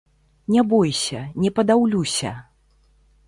Не 0.53 0.61
бойся, 0.71 1.19
не 1.45 1.51
падаўлюся! 1.59 2.31